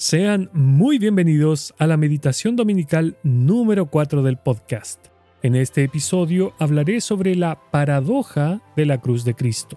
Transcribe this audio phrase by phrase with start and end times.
[0.00, 5.06] Sean muy bienvenidos a la meditación dominical número 4 del podcast.
[5.42, 9.76] En este episodio hablaré sobre la paradoja de la cruz de Cristo.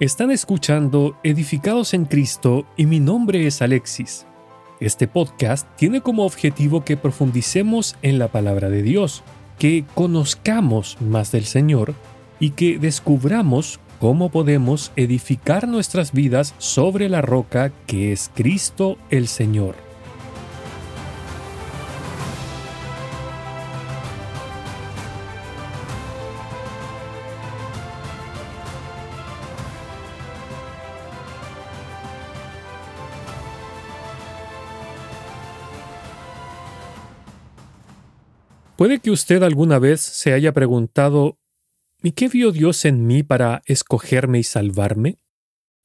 [0.00, 4.26] Están escuchando Edificados en Cristo y mi nombre es Alexis.
[4.78, 9.24] Este podcast tiene como objetivo que profundicemos en la palabra de Dios,
[9.58, 11.94] que conozcamos más del Señor
[12.38, 19.28] y que descubramos cómo podemos edificar nuestras vidas sobre la roca que es Cristo el
[19.28, 19.86] Señor.
[38.76, 41.38] Puede que usted alguna vez se haya preguntado
[42.06, 45.16] ¿Y qué vio Dios en mí para escogerme y salvarme?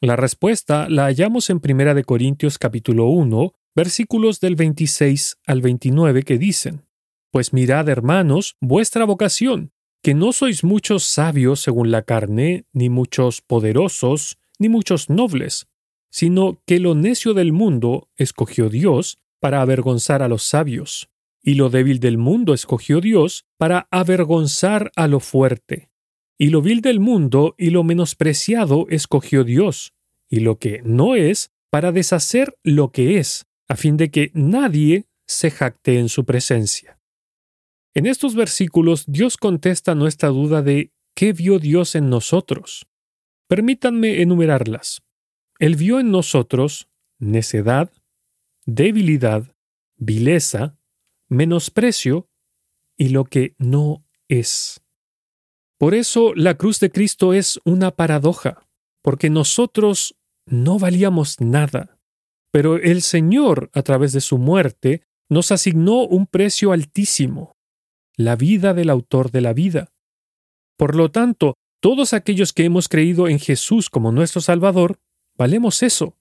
[0.00, 6.36] La respuesta la hallamos en 1 Corintios capítulo 1, versículos del 26 al 29 que
[6.36, 6.88] dicen,
[7.30, 9.70] Pues mirad, hermanos, vuestra vocación,
[10.02, 15.68] que no sois muchos sabios según la carne, ni muchos poderosos, ni muchos nobles,
[16.10, 21.10] sino que lo necio del mundo escogió Dios para avergonzar a los sabios,
[21.44, 25.87] y lo débil del mundo escogió Dios para avergonzar a lo fuerte.
[26.38, 29.92] Y lo vil del mundo y lo menospreciado escogió Dios,
[30.30, 35.06] y lo que no es, para deshacer lo que es, a fin de que nadie
[35.26, 36.98] se jacte en su presencia.
[37.94, 42.86] En estos versículos Dios contesta nuestra duda de ¿qué vio Dios en nosotros?
[43.48, 45.02] Permítanme enumerarlas.
[45.58, 47.92] Él vio en nosotros necedad,
[48.64, 49.54] debilidad,
[49.96, 50.78] vileza,
[51.28, 52.28] menosprecio
[52.96, 54.80] y lo que no es.
[55.78, 58.66] Por eso la cruz de Cristo es una paradoja,
[59.00, 61.98] porque nosotros no valíamos nada,
[62.50, 67.56] pero el Señor, a través de su muerte, nos asignó un precio altísimo,
[68.16, 69.92] la vida del autor de la vida.
[70.76, 74.98] Por lo tanto, todos aquellos que hemos creído en Jesús como nuestro Salvador,
[75.36, 76.16] valemos eso,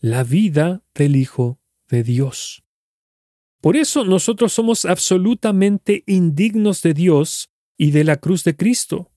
[0.00, 2.64] la vida del Hijo de Dios.
[3.60, 7.48] Por eso nosotros somos absolutamente indignos de Dios
[7.78, 9.10] y de la cruz de Cristo.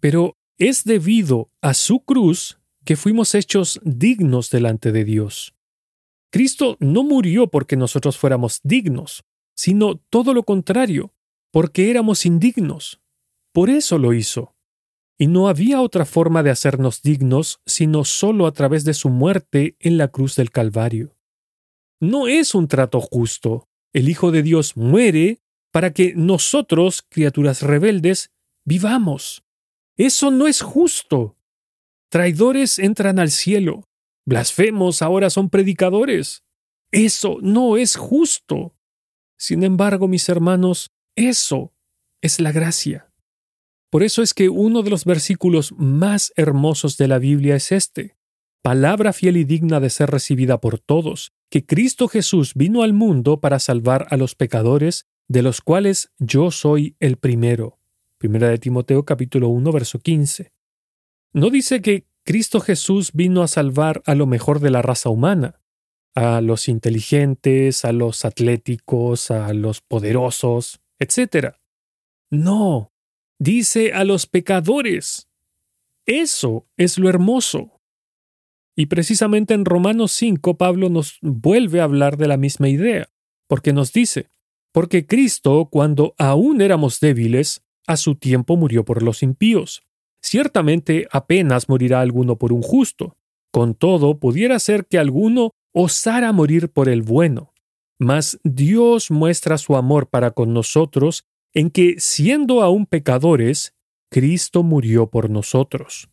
[0.00, 5.54] Pero es debido a su cruz que fuimos hechos dignos delante de Dios.
[6.30, 11.14] Cristo no murió porque nosotros fuéramos dignos, sino todo lo contrario,
[11.50, 13.00] porque éramos indignos.
[13.52, 14.54] Por eso lo hizo.
[15.18, 19.76] Y no había otra forma de hacernos dignos sino solo a través de su muerte
[19.80, 21.16] en la cruz del Calvario.
[22.00, 23.68] No es un trato justo.
[23.94, 25.40] El Hijo de Dios muere
[25.76, 28.30] para que nosotros, criaturas rebeldes,
[28.64, 29.44] vivamos.
[29.98, 31.36] Eso no es justo.
[32.08, 33.86] Traidores entran al cielo.
[34.24, 36.44] Blasfemos ahora son predicadores.
[36.92, 38.74] Eso no es justo.
[39.36, 41.74] Sin embargo, mis hermanos, eso
[42.22, 43.12] es la gracia.
[43.90, 48.16] Por eso es que uno de los versículos más hermosos de la Biblia es este,
[48.62, 53.42] palabra fiel y digna de ser recibida por todos, que Cristo Jesús vino al mundo
[53.42, 57.78] para salvar a los pecadores, de los cuales yo soy el primero.
[58.18, 60.52] Primera de Timoteo capítulo 1 verso 15.
[61.32, 65.60] No dice que Cristo Jesús vino a salvar a lo mejor de la raza humana,
[66.14, 71.54] a los inteligentes, a los atléticos, a los poderosos, etc.
[72.30, 72.92] No,
[73.38, 75.28] dice a los pecadores.
[76.06, 77.80] Eso es lo hermoso.
[78.76, 83.08] Y precisamente en Romanos 5 Pablo nos vuelve a hablar de la misma idea,
[83.46, 84.30] porque nos dice,
[84.76, 89.82] porque Cristo, cuando aún éramos débiles, a su tiempo murió por los impíos.
[90.20, 93.16] Ciertamente apenas morirá alguno por un justo.
[93.50, 97.54] Con todo, pudiera ser que alguno osara morir por el bueno.
[97.98, 101.24] Mas Dios muestra su amor para con nosotros
[101.54, 103.72] en que, siendo aún pecadores,
[104.10, 106.10] Cristo murió por nosotros.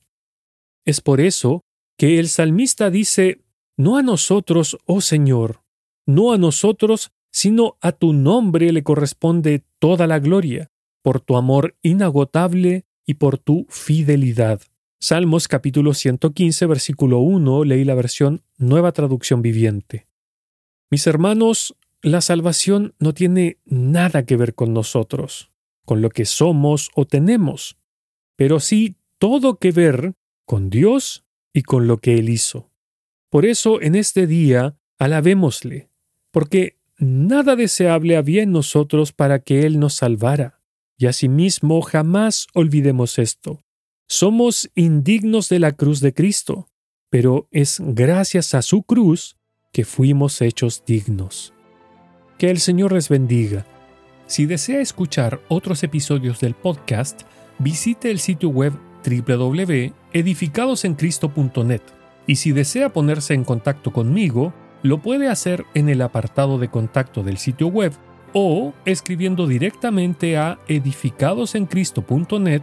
[0.86, 1.66] Es por eso
[1.98, 3.42] que el salmista dice,
[3.75, 5.63] No a nosotros, oh Señor,
[6.06, 10.71] no a nosotros, sino a tu nombre le corresponde toda la gloria,
[11.01, 14.62] por tu amor inagotable y por tu fidelidad.
[15.00, 20.07] Salmos capítulo 115, versículo 1, leí la versión Nueva Traducción Viviente.
[20.91, 25.51] Mis hermanos, la salvación no tiene nada que ver con nosotros,
[25.85, 27.77] con lo que somos o tenemos,
[28.35, 30.13] pero sí todo que ver
[30.45, 32.69] con Dios y con lo que Él hizo.
[33.30, 35.89] Por eso en este día alabémosle,
[36.31, 40.60] porque nada deseable había en nosotros para que Él nos salvara.
[40.98, 43.63] Y asimismo jamás olvidemos esto.
[44.07, 46.69] Somos indignos de la cruz de Cristo,
[47.10, 49.36] pero es gracias a su cruz
[49.72, 51.54] que fuimos hechos dignos.
[52.38, 53.66] Que el Señor les bendiga.
[54.28, 57.24] Si desea escuchar otros episodios del podcast,
[57.60, 58.74] visite el sitio web
[59.06, 61.81] www.edificadosencristo.net
[62.25, 67.24] y si desea ponerse en contacto conmigo, lo puede hacer en el apartado de contacto
[67.24, 67.94] del sitio web
[68.33, 72.62] o escribiendo directamente a edificadosencristo.net.